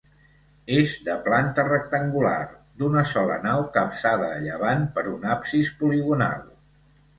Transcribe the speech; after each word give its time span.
És 0.77 0.93
de 1.09 1.17
planta 1.27 1.65
rectangular, 1.67 2.39
d'una 2.81 3.05
sola 3.11 3.37
nau 3.45 3.67
capçada 3.77 4.33
a 4.41 4.41
llevant 4.49 4.85
per 4.99 5.07
un 5.15 5.31
absis 5.37 5.73
poligonal. 5.85 6.45